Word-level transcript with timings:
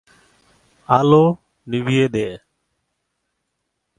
আলো 0.89 1.23
নিভিয়ে 1.67 2.05
দে। 2.13 2.27